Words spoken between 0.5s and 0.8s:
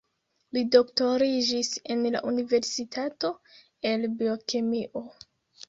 Li